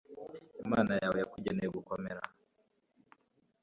[0.63, 2.23] Imana yawe yakugeneye gukomera